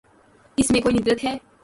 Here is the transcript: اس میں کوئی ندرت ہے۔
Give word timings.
اس 0.57 0.71
میں 0.71 0.81
کوئی 0.81 0.95
ندرت 0.95 1.23
ہے۔ 1.23 1.37